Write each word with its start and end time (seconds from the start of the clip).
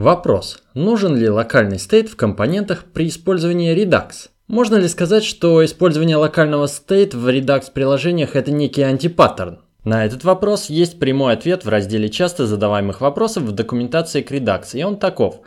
Вопрос. 0.00 0.62
Нужен 0.72 1.14
ли 1.14 1.28
локальный 1.28 1.78
стейт 1.78 2.08
в 2.08 2.16
компонентах 2.16 2.84
при 2.84 3.08
использовании 3.08 3.76
Redux? 3.76 4.30
Можно 4.48 4.76
ли 4.76 4.88
сказать, 4.88 5.24
что 5.24 5.62
использование 5.62 6.16
локального 6.16 6.68
стейт 6.68 7.12
в 7.12 7.28
Redux 7.28 7.70
приложениях 7.70 8.34
это 8.34 8.50
некий 8.50 8.80
антипаттерн? 8.80 9.58
На 9.84 10.06
этот 10.06 10.24
вопрос 10.24 10.70
есть 10.70 10.98
прямой 10.98 11.34
ответ 11.34 11.66
в 11.66 11.68
разделе 11.68 12.08
часто 12.08 12.46
задаваемых 12.46 13.02
вопросов 13.02 13.42
в 13.42 13.52
документации 13.52 14.22
к 14.22 14.32
Redux, 14.32 14.70
и 14.72 14.82
он 14.82 14.98
таков. 14.98 15.42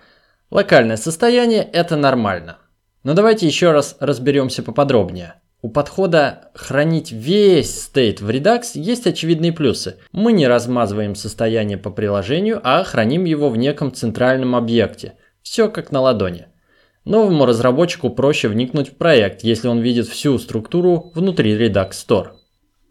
Локальное 0.51 0.97
состояние– 0.97 1.63
это 1.73 1.95
нормально. 1.95 2.59
Но 3.01 3.15
давайте 3.15 3.47
еще 3.47 3.71
раз 3.71 3.97
разберемся 3.99 4.61
поподробнее. 4.61 5.33
У 5.63 5.69
подхода 5.69 6.49
хранить 6.53 7.13
весь 7.13 7.83
стейт 7.83 8.19
в 8.19 8.29
Redux 8.29 8.63
есть 8.73 9.07
очевидные 9.07 9.53
плюсы. 9.53 9.95
Мы 10.11 10.33
не 10.33 10.45
размазываем 10.45 11.15
состояние 11.15 11.77
по 11.77 11.89
приложению, 11.89 12.59
а 12.65 12.83
храним 12.83 13.23
его 13.23 13.49
в 13.49 13.55
неком 13.55 13.93
центральном 13.93 14.57
объекте. 14.57 15.13
Все 15.41 15.69
как 15.69 15.93
на 15.93 16.01
ладони. 16.01 16.47
Новому 17.05 17.45
разработчику 17.45 18.09
проще 18.09 18.49
вникнуть 18.49 18.89
в 18.89 18.97
проект, 18.97 19.45
если 19.45 19.69
он 19.69 19.79
видит 19.79 20.07
всю 20.07 20.37
структуру 20.37 21.13
внутри 21.15 21.57
Redux 21.57 21.91
Store. 21.91 22.31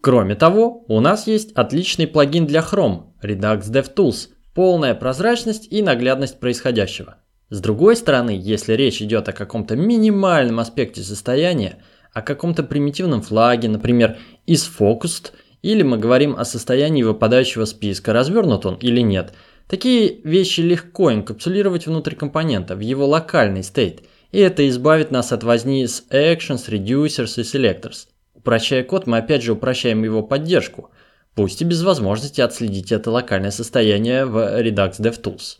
Кроме 0.01 0.33
того, 0.33 0.83
у 0.87 0.99
нас 0.99 1.27
есть 1.27 1.51
отличный 1.51 2.07
плагин 2.07 2.47
для 2.47 2.61
Chrome 2.61 3.03
Redux 3.21 3.69
DevTools, 3.69 4.29
полная 4.55 4.95
прозрачность 4.95 5.67
и 5.71 5.83
наглядность 5.83 6.39
происходящего. 6.39 7.17
С 7.51 7.59
другой 7.59 7.95
стороны, 7.95 8.31
если 8.31 8.73
речь 8.73 8.99
идет 8.99 9.29
о 9.29 9.31
каком-то 9.31 9.75
минимальном 9.75 10.59
аспекте 10.59 11.03
состояния, 11.03 11.77
о 12.13 12.21
каком-то 12.21 12.63
примитивном 12.63 13.21
флаге, 13.21 13.67
например, 13.67 14.17
isFocused, 14.47 15.31
или 15.61 15.81
мы 15.81 15.97
говорим 15.97 16.35
о 16.35 16.45
состоянии 16.45 17.03
выпадающего 17.03 17.65
списка, 17.65 18.13
развернут 18.13 18.65
он 18.65 18.75
или 18.75 19.01
нет. 19.01 19.33
Такие 19.67 20.19
вещи 20.23 20.61
легко 20.61 21.11
инкапсулировать 21.11 21.87
внутрь 21.87 22.15
компонента, 22.15 22.75
в 22.75 22.81
его 22.81 23.07
локальный 23.07 23.63
стейт, 23.63 24.03
и 24.31 24.39
это 24.39 24.67
избавит 24.67 25.09
нас 25.11 25.31
от 25.31 25.43
возни 25.43 25.87
с 25.87 26.05
actions, 26.11 26.69
reducers 26.69 27.39
и 27.39 27.41
selectors. 27.41 28.07
Упрощая 28.33 28.83
код, 28.83 29.07
мы 29.07 29.17
опять 29.17 29.41
же 29.41 29.53
упрощаем 29.53 30.03
его 30.03 30.21
поддержку, 30.21 30.91
пусть 31.33 31.61
и 31.61 31.65
без 31.65 31.81
возможности 31.81 32.41
отследить 32.41 32.91
это 32.91 33.09
локальное 33.09 33.51
состояние 33.51 34.25
в 34.25 34.37
Redux 34.37 34.99
DevTools. 34.99 35.59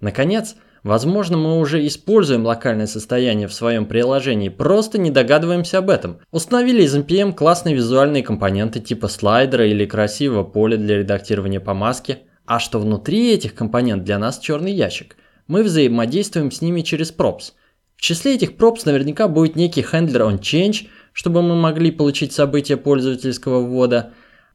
Наконец, 0.00 0.56
Возможно, 0.86 1.36
мы 1.36 1.58
уже 1.58 1.84
используем 1.84 2.46
локальное 2.46 2.86
состояние 2.86 3.48
в 3.48 3.52
своем 3.52 3.86
приложении, 3.86 4.50
просто 4.50 4.98
не 4.98 5.10
догадываемся 5.10 5.78
об 5.78 5.90
этом. 5.90 6.18
Установили 6.30 6.84
из 6.84 6.94
NPM 6.94 7.32
классные 7.32 7.74
визуальные 7.74 8.22
компоненты 8.22 8.78
типа 8.78 9.08
слайдера 9.08 9.66
или 9.66 9.84
красивого 9.84 10.44
поля 10.44 10.76
для 10.76 10.98
редактирования 10.98 11.58
по 11.58 11.74
маске. 11.74 12.20
А 12.44 12.60
что 12.60 12.78
внутри 12.78 13.34
этих 13.34 13.56
компонент 13.56 14.04
для 14.04 14.20
нас 14.20 14.38
черный 14.38 14.70
ящик. 14.70 15.16
Мы 15.48 15.64
взаимодействуем 15.64 16.52
с 16.52 16.60
ними 16.60 16.82
через 16.82 17.12
props. 17.12 17.54
В 17.96 18.00
числе 18.00 18.36
этих 18.36 18.52
props 18.52 18.82
наверняка 18.84 19.26
будет 19.26 19.56
некий 19.56 19.82
хендлер 19.82 20.22
onChange, 20.22 20.86
чтобы 21.12 21.42
мы 21.42 21.56
могли 21.56 21.90
получить 21.90 22.32
события 22.32 22.76
пользовательского 22.76 23.60
ввода. 23.60 24.12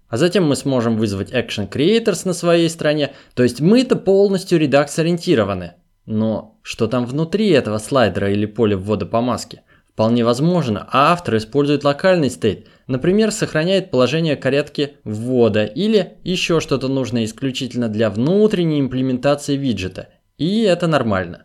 А 0.08 0.16
затем 0.16 0.48
мы 0.48 0.56
сможем 0.56 0.96
вызвать 0.96 1.34
Action 1.34 1.70
Creators 1.70 2.22
на 2.24 2.32
своей 2.32 2.70
стороне. 2.70 3.12
То 3.34 3.44
есть 3.44 3.60
мы-то 3.60 3.98
полностью 3.98 4.60
редакс 4.60 4.98
ориентированы. 4.98 5.74
Но 6.06 6.60
что 6.64 6.88
там 6.88 7.06
внутри 7.06 7.50
этого 7.50 7.78
слайдера 7.78 8.32
или 8.32 8.46
поля 8.46 8.78
ввода 8.78 9.06
по 9.06 9.22
маске? 9.22 9.64
Вполне 9.94 10.24
возможно, 10.24 10.88
а 10.92 11.12
автор 11.12 11.38
использует 11.38 11.84
локальный 11.84 12.30
стейт, 12.30 12.68
например, 12.88 13.32
сохраняет 13.32 13.92
положение 13.92 14.36
корятки 14.36 14.94
ввода 15.04 15.66
или 15.66 16.18
еще 16.24 16.60
что-то 16.60 16.88
нужное 16.88 17.26
исключительно 17.26 17.90
для 17.90 18.10
внутренней 18.10 18.80
имплементации 18.80 19.58
виджета. 19.58 20.10
И 20.38 20.62
это 20.62 20.88
нормально. 20.88 21.44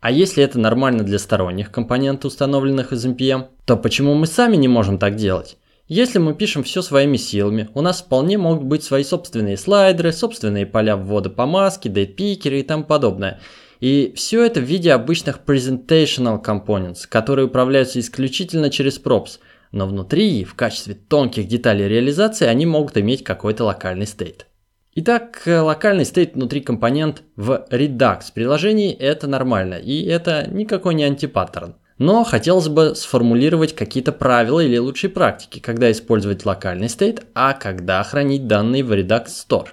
А 0.00 0.10
если 0.10 0.44
это 0.44 0.58
нормально 0.58 1.04
для 1.04 1.18
сторонних 1.18 1.70
компонентов, 1.70 2.32
установленных 2.32 2.92
из 2.92 3.06
NPM, 3.06 3.46
то 3.64 3.76
почему 3.76 4.14
мы 4.14 4.26
сами 4.26 4.56
не 4.56 4.68
можем 4.68 4.98
так 4.98 5.14
делать? 5.14 5.56
Если 5.88 6.18
мы 6.18 6.34
пишем 6.34 6.64
все 6.64 6.82
своими 6.82 7.16
силами, 7.16 7.70
у 7.72 7.80
нас 7.80 8.02
вполне 8.02 8.36
могут 8.36 8.64
быть 8.64 8.82
свои 8.82 9.04
собственные 9.04 9.56
слайдеры, 9.56 10.12
собственные 10.12 10.66
поля 10.66 10.96
ввода 10.96 11.30
по 11.30 11.46
маске, 11.46 11.88
дейтпикеры 11.88 12.60
и 12.60 12.64
тому 12.64 12.84
подобное– 12.84 13.40
и 13.80 14.12
все 14.16 14.44
это 14.44 14.60
в 14.60 14.64
виде 14.64 14.92
обычных 14.92 15.40
presentational 15.46 16.42
components, 16.42 17.00
которые 17.08 17.46
управляются 17.46 18.00
исключительно 18.00 18.70
через 18.70 19.00
props, 19.00 19.38
но 19.72 19.86
внутри, 19.86 20.44
в 20.44 20.54
качестве 20.54 20.94
тонких 20.94 21.48
деталей 21.48 21.88
реализации, 21.88 22.46
они 22.46 22.66
могут 22.66 22.96
иметь 22.96 23.24
какой-то 23.24 23.64
локальный 23.64 24.06
стейт. 24.06 24.46
Итак, 24.94 25.42
локальный 25.46 26.06
стейт 26.06 26.34
внутри 26.34 26.62
компонент 26.62 27.22
в 27.36 27.66
Redux 27.70 28.22
приложении 28.32 28.94
это 28.94 29.26
нормально, 29.26 29.74
и 29.74 30.02
это 30.04 30.48
никакой 30.50 30.94
не 30.94 31.04
антипаттерн. 31.04 31.74
Но 31.98 32.24
хотелось 32.24 32.68
бы 32.68 32.94
сформулировать 32.94 33.74
какие-то 33.74 34.12
правила 34.12 34.60
или 34.60 34.78
лучшие 34.78 35.10
практики, 35.10 35.60
когда 35.60 35.90
использовать 35.90 36.44
локальный 36.44 36.88
стейт, 36.88 37.26
а 37.34 37.52
когда 37.52 38.02
хранить 38.02 38.46
данные 38.46 38.84
в 38.84 38.92
Redux 38.92 39.26
Store. 39.26 39.68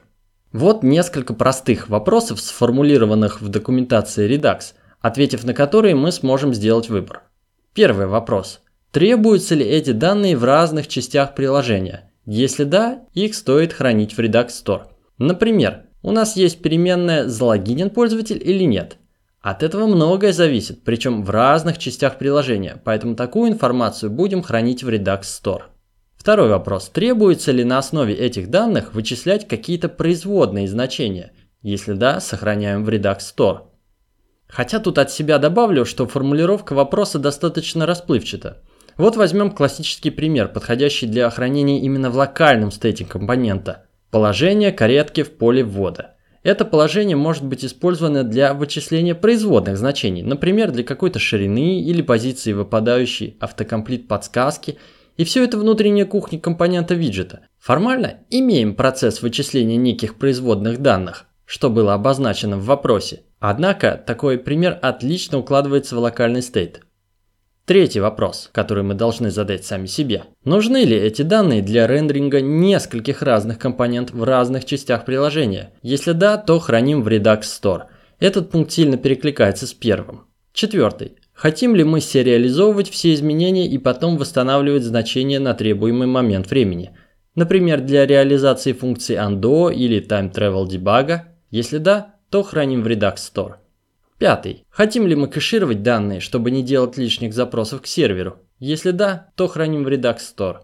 Вот 0.54 0.84
несколько 0.84 1.34
простых 1.34 1.90
вопросов, 1.90 2.40
сформулированных 2.40 3.42
в 3.42 3.50
документации 3.50 4.30
Redux, 4.30 4.74
ответив 5.02 5.44
на 5.44 5.56
которые 5.56 5.96
мы 5.96 6.12
сможем 6.12 6.54
сделать 6.54 6.90
выбор. 6.90 7.24
Первый 7.74 8.06
вопрос. 8.06 8.62
Требуются 8.92 9.56
ли 9.56 9.66
эти 9.66 9.90
данные 9.92 10.38
в 10.38 10.44
разных 10.44 10.88
частях 10.88 11.34
приложения? 11.34 12.12
Если 12.28 12.66
да, 12.66 13.02
их 13.16 13.34
стоит 13.34 13.74
хранить 13.74 14.14
в 14.16 14.20
Redux 14.20 14.50
Store. 14.50 14.84
Например, 15.18 15.86
у 16.04 16.12
нас 16.12 16.36
есть 16.36 16.62
переменная 16.62 17.28
«залогинен 17.28 17.90
пользователь» 17.90 18.40
или 18.42 18.64
нет. 18.64 18.98
От 19.42 19.64
этого 19.64 19.88
многое 19.88 20.34
зависит, 20.34 20.84
причем 20.84 21.24
в 21.24 21.32
разных 21.32 21.80
частях 21.80 22.20
приложения, 22.20 22.80
поэтому 22.86 23.16
такую 23.16 23.50
информацию 23.52 24.12
будем 24.12 24.44
хранить 24.44 24.84
в 24.84 24.90
Redux 24.90 25.22
Store. 25.22 25.64
Второй 26.24 26.48
вопрос. 26.48 26.88
Требуется 26.88 27.52
ли 27.52 27.66
на 27.66 27.80
основе 27.80 28.14
этих 28.14 28.50
данных 28.50 28.94
вычислять 28.94 29.46
какие-то 29.46 29.90
производные 29.90 30.70
значения? 30.70 31.34
Если 31.62 31.92
да, 31.92 32.22
сохраняем 32.22 32.86
в 32.86 32.90
Redux 32.90 33.18
Store. 33.36 33.64
Хотя 34.48 34.80
тут 34.80 35.00
от 35.00 35.12
себя 35.12 35.38
добавлю, 35.38 35.84
что 35.84 36.08
формулировка 36.08 36.76
вопроса 36.76 37.20
достаточно 37.20 37.86
расплывчата. 37.86 38.62
Вот 38.96 39.18
возьмем 39.18 39.52
классический 39.52 40.12
пример, 40.12 40.48
подходящий 40.48 41.08
для 41.08 41.30
хранения 41.30 41.82
именно 41.82 42.10
в 42.10 42.16
локальном 42.16 42.72
стейте 42.72 43.04
компонента. 43.04 43.84
Положение 44.10 44.72
каретки 44.72 45.24
в 45.24 45.32
поле 45.32 45.62
ввода. 45.62 46.16
Это 46.42 46.64
положение 46.64 47.18
может 47.18 47.44
быть 47.44 47.66
использовано 47.66 48.24
для 48.24 48.54
вычисления 48.54 49.14
производных 49.14 49.78
значений, 49.78 50.22
например, 50.22 50.72
для 50.72 50.86
какой-то 50.86 51.20
ширины 51.20 51.82
или 51.82 52.02
позиции 52.02 52.54
выпадающей 52.54 53.36
автокомплит 53.42 54.08
подсказки– 54.08 54.78
и 55.18 55.24
все 55.24 55.44
это 55.44 55.58
внутренняя 55.58 56.06
кухня 56.06 56.40
компонента 56.40 56.96
виджета. 56.96 57.48
Формально 57.60 58.20
имеем 58.30 58.76
процесс 58.76 59.22
вычисления 59.22 59.78
неких 59.78 60.16
производных 60.16 60.82
данных, 60.82 61.26
что 61.46 61.70
было 61.70 61.94
обозначено 61.94 62.58
в 62.58 62.66
вопросе. 62.66 63.22
Однако 63.40 64.02
такой 64.06 64.38
пример 64.38 64.80
отлично 64.82 65.38
укладывается 65.38 65.96
в 65.96 66.00
локальный 66.00 66.42
стейт. 66.42 66.82
Третий 67.66 68.02
вопрос, 68.02 68.50
который 68.52 68.84
мы 68.84 68.94
должны 68.94 69.32
задать 69.32 69.66
сами 69.66 69.86
себе. 69.86 70.24
Нужны 70.44 70.84
ли 70.84 70.98
эти 70.98 71.22
данные 71.22 71.62
для 71.62 71.88
рендеринга 71.88 72.42
нескольких 72.42 73.22
разных 73.22 73.58
компонентов 73.58 74.18
в 74.18 74.24
разных 74.26 74.66
частях 74.66 75.06
приложения? 75.06 75.72
Если 75.82 76.12
да, 76.12 76.38
то 76.38 76.60
храним 76.60 77.04
в 77.04 77.08
Redux 77.08 77.44
Store. 77.44 77.84
Этот 78.20 78.52
пункт 78.52 78.74
сильно 78.74 78.98
перекликается 78.98 79.66
с 79.66 79.74
первым. 79.74 80.26
Четвертый. 80.52 81.16
Хотим 81.34 81.76
ли 81.76 81.84
мы 81.84 82.00
сериализовывать 82.00 82.90
все 82.90 83.14
изменения 83.14 83.68
и 83.68 83.78
потом 83.78 84.18
восстанавливать 84.18 84.84
значения 84.84 85.40
на 85.40 85.54
требуемый 85.54 86.08
момент 86.08 86.50
времени? 86.50 86.92
Например, 87.36 87.82
для 87.82 88.06
реализации 88.06 88.74
функции 88.74 89.18
undo 89.18 89.74
или 89.74 90.02
time 90.02 90.32
travel 90.32 90.68
дебага? 90.68 91.30
Если 91.50 91.80
да, 91.80 92.16
то 92.30 92.44
храним 92.44 92.84
в 92.84 92.88
Redux 92.88 93.16
Store. 93.16 93.56
Пятый. 94.20 94.64
Хотим 94.70 95.08
ли 95.08 95.16
мы 95.16 95.28
кэшировать 95.28 95.84
данные, 95.84 96.20
чтобы 96.20 96.52
не 96.52 96.62
делать 96.64 96.98
лишних 96.98 97.34
запросов 97.34 97.82
к 97.82 97.88
серверу? 97.88 98.38
Если 98.60 98.92
да, 98.92 99.32
то 99.36 99.48
храним 99.48 99.84
в 99.84 99.88
Redux 99.88 100.20
Store. 100.38 100.60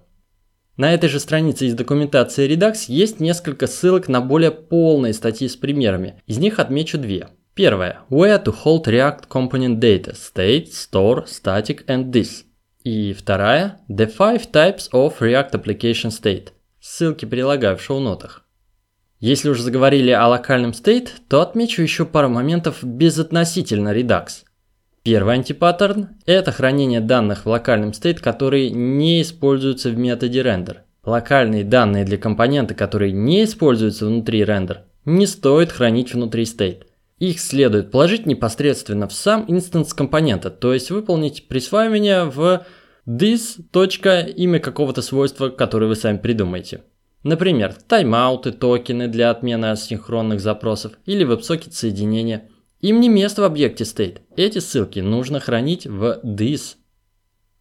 На 0.78 0.94
этой 0.94 1.10
же 1.10 1.20
странице 1.20 1.66
из 1.66 1.74
документации 1.74 2.48
Redux 2.48 2.86
есть 2.88 3.20
несколько 3.20 3.68
ссылок 3.68 4.08
на 4.08 4.22
более 4.22 4.52
полные 4.52 5.14
статьи 5.14 5.48
с 5.50 5.58
примерами. 5.58 6.22
Из 6.26 6.38
них 6.38 6.60
отмечу 6.60 6.98
две. 6.98 7.28
Первое. 7.54 8.00
Where 8.10 8.44
to 8.44 8.54
hold 8.63 8.88
React 8.88 9.28
Component 9.28 9.80
Data. 9.80 10.13
State, 10.13 10.68
Store, 10.72 11.25
Static 11.25 11.86
and 11.88 12.12
This. 12.12 12.46
И 12.84 13.13
вторая. 13.13 13.80
The 13.90 14.07
five 14.16 14.51
types 14.51 14.90
of 14.92 15.19
React 15.19 15.51
Application 15.51 16.10
State. 16.10 16.50
Ссылки 16.80 17.25
прилагаю 17.25 17.78
в 17.78 17.81
шоу-нотах. 17.81 18.46
Если 19.19 19.50
уже 19.50 19.63
заговорили 19.63 20.12
о 20.12 20.30
локальном 20.30 20.72
state, 20.72 21.10
то 21.28 21.42
отмечу 21.42 21.81
еще 21.81 22.06
пару 22.06 22.30
моментов 22.30 22.78
безотносительно 22.84 23.94
Redux. 23.94 24.45
Первый 25.04 25.36
антипаттерн– 25.36 26.10
это 26.25 26.54
хранение 26.54 27.02
данных 27.02 27.45
в 27.45 27.50
локальном 27.50 27.90
state, 27.90 28.19
которые 28.22 28.69
не 28.69 29.22
используются 29.22 29.90
в 29.90 29.98
методе 29.98 30.42
render. 30.42 30.78
Локальные 31.04 31.66
данные 31.66 32.06
для 32.06 32.18
компонента, 32.18 32.75
которые 32.75 33.12
не 33.12 33.44
используются 33.44 34.06
внутри 34.06 34.42
render, 34.44 34.80
не 35.04 35.25
стоит 35.25 35.72
хранить 35.72 36.13
внутри 36.13 36.44
state. 36.44 36.84
Их 37.19 37.42
следует 37.42 37.92
положить 37.92 38.25
непосредственно 38.25 39.07
в 39.07 39.13
сам 39.13 39.45
инстанс 39.50 39.94
компонента, 39.94 40.50
то 40.50 40.74
есть 40.74 40.89
выполнить 40.89 41.50
присваивание 41.50 42.24
в 42.24 42.66
this. 43.06 43.60
имя 44.36 44.60
какого-то 44.60 45.01
свойства, 45.01 45.50
которое 45.50 45.88
вы 45.88 45.95
сами 45.95 46.18
придумаете. 46.18 46.83
Например, 47.24 47.74
таймауты, 47.74 48.54
токены 48.54 49.10
для 49.10 49.30
отмены 49.30 49.71
асинхронных 49.71 50.39
запросов 50.39 50.94
или 51.06 51.25
веб-сокет 51.25 51.74
соединения. 51.74 52.50
Им 52.80 53.01
не 53.01 53.10
место 53.10 53.42
в 53.42 53.45
объекте 53.45 53.83
state. 53.83 54.19
Эти 54.38 54.60
ссылки 54.60 55.00
нужно 55.00 55.42
хранить 55.42 55.86
в 55.86 56.21
this. 56.24 56.75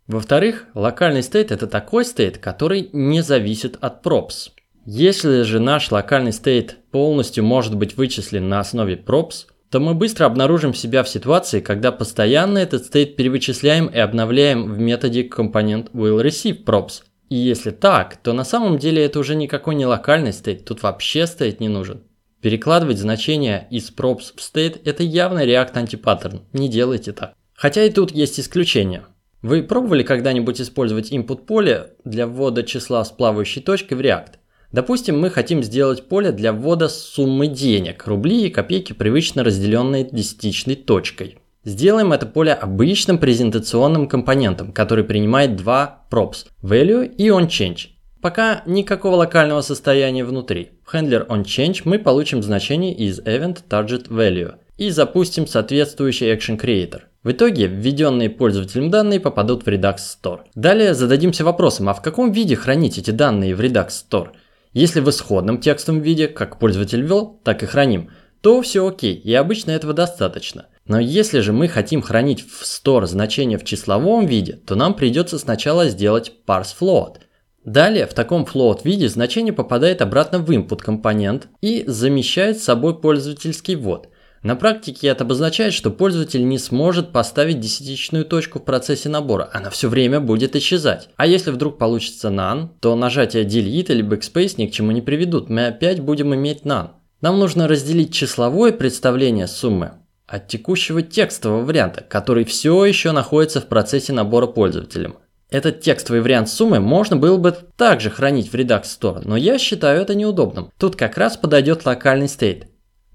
Во-вторых, 0.07 0.67
локальный 0.75 1.21
state 1.21 1.53
это 1.53 1.67
такой 1.67 2.05
state, 2.05 2.39
который 2.39 2.89
не 2.93 3.21
зависит 3.23 3.77
от 3.81 4.07
props. 4.07 4.53
Если 4.91 5.43
же 5.43 5.61
наш 5.61 5.93
локальный 5.93 6.31
state 6.31 6.71
полностью 6.91 7.45
может 7.45 7.77
быть 7.77 7.99
вычислен 7.99 8.49
на 8.49 8.61
основе 8.61 8.95
props, 8.95 9.45
то 9.69 9.81
мы 9.81 9.93
быстро 9.93 10.25
обнаружим 10.25 10.73
себя 10.73 11.03
в 11.03 11.11
ситуации, 11.11 11.61
когда 11.61 11.93
постоянно 11.93 12.57
этот 12.57 12.91
state 12.91 13.15
перевычисляем 13.15 13.89
и 13.89 13.99
обновляем 13.99 14.73
в 14.73 14.79
методе 14.79 15.25
компонент 15.25 15.91
will 15.93 16.25
receive 16.25 16.65
props, 16.65 17.03
и 17.29 17.37
если 17.37 17.71
так, 17.71 18.17
то 18.17 18.33
на 18.33 18.45
самом 18.45 18.79
деле 18.79 19.05
это 19.05 19.19
уже 19.19 19.35
никакой 19.35 19.75
не 19.75 19.85
локальный 19.85 20.33
стейт, 20.33 20.65
тут 20.65 20.83
вообще 20.83 21.27
стейт 21.27 21.61
не 21.61 21.69
нужен. 21.69 22.05
Перекладывать 22.41 22.97
значения 22.97 23.69
из 23.71 23.93
props 23.95 24.33
в 24.35 24.39
state– 24.39 24.81
это 24.87 25.03
явно 25.03 25.45
React 25.45 25.77
антипаттерн, 25.77 26.41
не 26.55 26.71
делайте 26.71 27.13
так. 27.13 27.35
Хотя 27.53 27.85
и 27.85 27.91
тут 27.91 28.13
есть 28.13 28.41
исключения. 28.41 29.05
Вы 29.43 29.65
пробовали 29.65 30.03
когда-нибудь 30.03 30.63
использовать 30.63 31.13
input 31.13 31.45
поле 31.45 31.91
для 32.07 32.27
ввода 32.27 32.63
числа 32.63 33.05
с 33.05 33.11
плавающей 33.11 33.61
точкой 33.61 33.93
в 33.93 34.01
React? 34.01 34.39
Допустим, 34.71 35.19
мы 35.19 35.31
хотим 35.31 35.63
сделать 35.63 36.09
поле 36.09 36.31
для 36.31 36.53
ввода 36.53 36.89
суммы 36.89 37.47
денег, 37.47 38.07
рубли 38.07 38.47
и 38.47 38.51
копейки, 38.51 38.93
привычно 38.93 39.43
разделенные 39.43 40.05
десятичной 40.05 40.77
точкой. 40.77 41.39
Сделаем 41.65 42.13
это 42.13 42.27
поле 42.27 42.53
обычным 42.53 43.19
презентационным 43.19 44.09
компонентом, 44.09 44.73
который 44.73 45.05
принимает 45.05 45.57
два 45.57 46.07
props– 46.11 46.47
value 46.63 47.07
и 47.07 47.29
onChange. 47.29 47.89
Пока 48.21 48.63
никакого 48.67 49.17
локального 49.17 49.61
состояния 49.63 50.25
внутри. 50.25 50.73
В 50.85 50.95
handler 50.95 51.27
onChange 51.27 51.83
мы 51.85 51.99
получим 51.99 52.43
значение 52.43 52.95
из 52.95 53.21
event 53.21 53.61
target 53.69 54.09
value 54.09 54.57
и 54.77 54.91
запустим 54.91 55.47
соответствующий 55.47 56.33
action 56.35 56.61
creator. 56.61 57.03
В 57.23 57.33
итоге 57.33 57.67
введенные 57.67 58.31
пользователем 58.31 58.91
данные 58.91 59.21
попадут 59.21 59.65
в 59.65 59.69
Redux 59.69 59.97
Store. 59.97 60.41
Далее 60.55 60.95
зададимся 60.95 61.45
вопросом, 61.45 61.89
а 61.89 61.95
в 61.95 62.03
каком 62.03 62.33
виде 62.33 62.55
хранить 62.55 62.99
эти 62.99 63.11
данные 63.11 63.55
в 63.55 63.61
Redux 63.61 63.89
Store? 63.89 64.29
Если 64.73 65.01
в 65.01 65.09
исходном 65.11 65.61
текстовом 65.61 66.01
виде, 66.01 66.29
как 66.29 66.59
пользователь 66.59 67.03
ввел, 67.03 67.41
так 67.45 67.63
и 67.63 67.67
храним, 67.67 68.11
то 68.41 68.63
все 68.63 68.87
окей, 68.87 69.15
и 69.15 69.35
обычно 69.35 69.73
этого 69.73 69.93
достаточно– 69.93 70.67
но 70.89 70.99
если 70.99 71.41
же 71.41 71.53
мы 71.53 71.69
хотим 71.69 72.01
хранить 72.01 72.43
в 72.43 72.63
store 72.63 73.07
значение 73.07 73.59
в 73.59 73.65
числовом 73.65 74.27
виде, 74.27 74.55
то 74.55 74.75
нам 74.75 74.95
придется 74.95 75.39
сначала 75.39 75.89
сделать 75.89 76.33
parse 76.47 76.75
float. 76.81 77.19
Далее 77.65 78.07
в 78.07 78.15
таком 78.15 78.45
float 78.45 78.81
виде 78.85 79.09
значение 79.09 79.53
попадает 79.53 80.01
обратно 80.01 80.39
в 80.39 80.51
input 80.51 80.79
компонент 80.79 81.49
и 81.61 81.85
замещает 81.87 82.59
собой 82.59 82.99
пользовательский 82.99 83.75
ввод. 83.75 84.09
На 84.43 84.55
практике 84.55 85.09
это 85.09 85.25
обозначает, 85.25 85.75
что 85.75 85.91
пользователь 85.91 86.47
не 86.47 86.59
сможет 86.59 87.11
поставить 87.13 87.61
десятичную 87.61 88.25
точку 88.25 88.61
в 88.61 88.65
процессе 88.65 89.09
набора, 89.09 89.51
она 89.53 89.71
все 89.71 89.89
время 89.89 90.21
будет 90.21 90.55
исчезать. 90.55 91.09
А 91.17 91.27
если 91.27 91.51
вдруг 91.51 91.79
получится 91.79 92.29
none, 92.29 92.69
то 92.81 92.95
нажатие 92.95 93.45
delete 93.45 93.93
или 93.93 94.05
backspace 94.05 94.55
ни 94.59 94.67
к 94.67 94.73
чему 94.73 94.93
не 94.93 95.03
приведут, 95.03 95.51
мы 95.51 95.67
опять 95.67 96.01
будем 96.01 96.35
иметь 96.35 96.63
none. 96.63 96.91
Нам 97.21 97.39
нужно 97.39 97.67
разделить 97.67 98.13
числовое 98.13 98.73
представление 98.73 99.49
суммы 99.49 99.93
от 100.29 100.47
текущего 100.47 101.03
текстового 101.03 101.65
варианта, 101.65 102.03
который 102.03 102.45
все 102.45 102.85
еще 102.85 103.13
находится 103.13 103.61
в 103.61 103.67
процессе 103.67 104.13
набора 104.13 104.47
пользователем. 104.47 105.17
Этот 105.51 105.81
текстовый 105.81 106.21
вариант 106.21 106.51
суммы 106.51 106.79
можно 106.79 107.17
было 107.17 107.39
бы 107.39 107.57
также 107.77 108.11
хранить 108.11 108.53
в 108.53 108.55
Redux 108.55 108.83
Store, 108.83 109.23
но 109.25 109.37
я 109.37 109.59
считаю 109.59 110.03
это 110.03 110.15
неудобным. 110.15 110.71
Тут 110.79 110.95
как 110.95 111.17
раз 111.17 111.39
подойдет 111.39 111.87
локальный 111.87 112.27
state. 112.27 112.65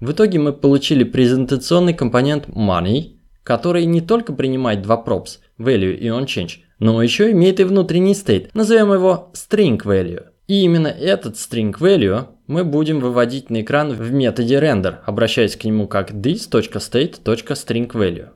В 0.00 0.12
итоге 0.12 0.38
мы 0.38 0.52
получили 0.52 1.04
презентационный 1.04 1.94
компонент 1.94 2.48
money, 2.48 3.16
который 3.42 3.84
не 3.84 4.00
только 4.00 4.32
принимает 4.32 4.82
два 4.82 5.02
props, 5.04 5.38
value 5.58 5.94
и 5.94 6.08
onChange, 6.08 6.60
но 6.78 7.02
еще 7.02 7.30
имеет 7.30 7.60
и 7.60 7.64
внутренний 7.64 8.14
state, 8.14 8.48
назовем 8.54 8.92
его 8.92 9.30
string 9.34 9.80
value. 9.82 10.24
И 10.46 10.62
именно 10.62 10.88
этот 10.88 11.36
string 11.36 11.72
value 11.72 12.26
мы 12.46 12.64
будем 12.64 13.00
выводить 13.00 13.48
на 13.50 13.62
экран 13.62 13.92
в 13.92 14.12
методе 14.12 14.56
render, 14.56 14.96
обращаясь 15.06 15.56
к 15.56 15.64
нему 15.64 15.88
как 15.88 16.10
this.state.stringValue. 16.10 18.28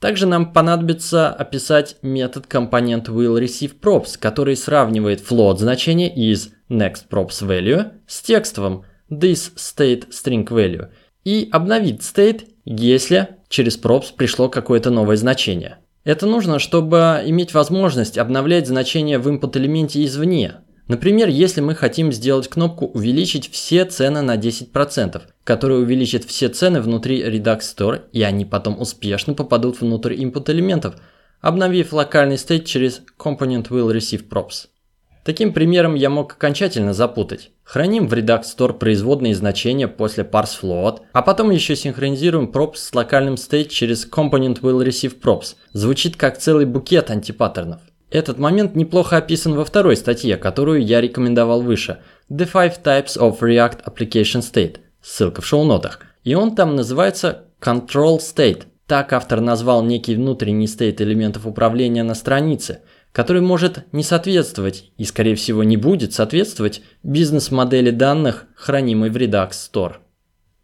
Также 0.00 0.26
нам 0.26 0.52
понадобится 0.52 1.28
описать 1.28 1.96
метод 2.02 2.48
компонент 2.48 3.08
willReceiveProps, 3.08 4.18
который 4.18 4.56
сравнивает 4.56 5.20
float 5.20 5.58
значение 5.58 6.12
из 6.12 6.50
nextPropsValue 6.68 7.92
с 8.08 8.22
текстовым 8.22 8.82
thisStateStringValue 9.12 10.88
и 11.24 11.48
обновит 11.52 12.00
state, 12.00 12.48
если 12.64 13.36
через 13.48 13.78
props 13.78 14.14
пришло 14.16 14.48
какое-то 14.48 14.90
новое 14.90 15.16
значение. 15.16 15.78
Это 16.04 16.26
нужно, 16.26 16.58
чтобы 16.58 17.22
иметь 17.26 17.54
возможность 17.54 18.18
обновлять 18.18 18.66
значения 18.66 19.18
в 19.18 19.28
input 19.28 19.56
элементе 19.56 20.04
извне, 20.04 20.62
Например, 20.88 21.28
если 21.28 21.60
мы 21.60 21.74
хотим 21.74 22.12
сделать 22.12 22.48
кнопку 22.48 22.86
«Увеличить 22.86 23.50
все 23.50 23.84
цены 23.84 24.20
на 24.20 24.36
10%», 24.36 25.22
которая 25.44 25.78
увеличит 25.78 26.24
все 26.24 26.48
цены 26.48 26.80
внутри 26.80 27.22
Redux 27.22 27.60
Store, 27.60 28.02
и 28.12 28.22
они 28.22 28.44
потом 28.44 28.80
успешно 28.80 29.34
попадут 29.34 29.80
внутрь 29.80 30.14
input 30.14 30.50
элементов, 30.50 30.96
обновив 31.40 31.92
локальный 31.92 32.36
стейт 32.36 32.66
через 32.66 33.00
Component 33.18 33.68
Will 33.68 33.90
Receive 33.90 34.28
Props. 34.28 34.66
Таким 35.24 35.52
примером 35.52 35.94
я 35.94 36.10
мог 36.10 36.32
окончательно 36.32 36.92
запутать. 36.92 37.52
Храним 37.62 38.08
в 38.08 38.12
Redux 38.12 38.42
Store 38.42 38.72
производные 38.72 39.36
значения 39.36 39.86
после 39.86 40.24
parse 40.24 40.60
float, 40.60 41.00
а 41.12 41.22
потом 41.22 41.50
еще 41.50 41.76
синхронизируем 41.76 42.50
props 42.50 42.76
с 42.76 42.94
локальным 42.94 43.34
state 43.34 43.68
через 43.68 44.08
Component 44.08 44.60
Will 44.62 44.84
Receive 44.84 45.20
Props. 45.20 45.54
Звучит 45.72 46.16
как 46.16 46.38
целый 46.38 46.66
букет 46.66 47.10
антипаттернов. 47.10 47.80
Этот 48.10 48.38
момент 48.38 48.74
неплохо 48.74 49.16
описан 49.16 49.54
во 49.54 49.64
второй 49.64 49.96
статье, 49.96 50.36
которую 50.36 50.84
я 50.84 51.00
рекомендовал 51.00 51.62
выше. 51.62 52.00
The 52.28 52.50
Five 52.52 52.82
Types 52.82 53.16
of 53.16 53.38
React 53.40 53.84
Application 53.84 54.40
State. 54.40 54.78
Ссылка 55.00 55.40
в 55.40 55.46
шоу-нотах. 55.46 56.00
И 56.24 56.34
он 56.34 56.54
там 56.54 56.74
называется 56.74 57.44
Control 57.60 58.18
State. 58.18 58.64
Так 58.86 59.12
автор 59.14 59.40
назвал 59.40 59.82
некий 59.82 60.16
внутренний 60.16 60.66
стейт 60.66 61.00
элементов 61.00 61.46
управления 61.46 62.02
на 62.02 62.14
странице, 62.14 62.82
который 63.12 63.42
может 63.42 63.84
не 63.92 64.02
соответствовать 64.02 64.90
и, 64.96 65.04
скорее 65.04 65.34
всего, 65.34 65.62
не 65.62 65.76
будет 65.76 66.12
соответствовать 66.12 66.82
бизнес-модели 67.02 67.90
данных, 67.90 68.46
хранимой 68.56 69.10
в 69.10 69.16
Redux 69.16 69.50
Store. 69.50 69.96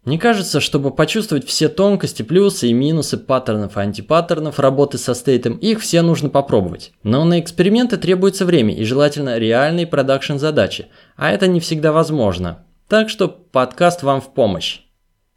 Мне 0.05 0.17
кажется, 0.17 0.59
чтобы 0.59 0.91
почувствовать 0.91 1.45
все 1.45 1.69
тонкости, 1.69 2.23
плюсы 2.23 2.69
и 2.69 2.73
минусы 2.73 3.17
паттернов 3.17 3.77
и 3.77 3.81
антипаттернов 3.81 4.57
работы 4.57 4.97
со 4.97 5.13
стейтом, 5.13 5.57
их 5.57 5.81
все 5.81 6.01
нужно 6.01 6.29
попробовать. 6.29 6.93
Но 7.03 7.23
на 7.25 7.39
эксперименты 7.39 7.97
требуется 7.97 8.45
время 8.45 8.73
и 8.73 8.83
желательно 8.85 9.37
реальные 9.37 9.87
продакшн 9.87 10.37
задачи, 10.37 10.87
а 11.15 11.29
это 11.29 11.47
не 11.47 11.59
всегда 11.59 11.91
возможно. 11.91 12.65
Так 12.87 13.09
что 13.09 13.27
подкаст 13.27 14.01
вам 14.01 14.21
в 14.21 14.33
помощь. 14.33 14.79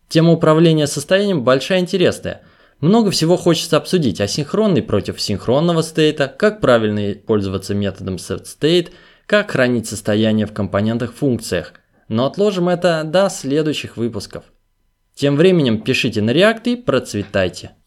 Тема 0.09 0.33
управления 0.33 0.87
состоянием 0.87 1.43
большая 1.43 1.81
интересная. 1.81 2.43
Много 2.83 3.13
всего 3.13 3.37
хочется 3.37 3.77
обсудить, 3.77 4.21
асинхронный 4.21 4.83
против 4.83 5.21
синхронного 5.21 5.83
стейта, 5.83 6.27
как 6.27 6.61
правильно 6.61 7.15
пользоваться 7.15 7.77
методом 7.77 8.17
setState, 8.17 8.91
как 9.27 9.53
хранить 9.53 9.87
состояние 9.87 10.47
в 10.47 10.53
компонентах-функциях. 10.53 11.75
Но 12.09 12.27
отложим 12.27 12.69
это 12.69 13.05
до 13.05 13.31
следующих 13.31 13.97
выпусков. 13.97 14.47
Тем 15.15 15.37
временем 15.37 15.83
пишите 15.83 16.23
на 16.23 16.33
React 16.33 16.73
и 16.73 16.77
процветайте. 16.77 17.77